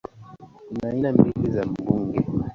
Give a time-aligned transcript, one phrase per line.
[0.67, 2.25] Kuna aina mbili za bunge